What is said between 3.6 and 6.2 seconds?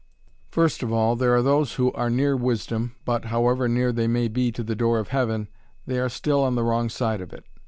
near they may be to the door of Heaven, they are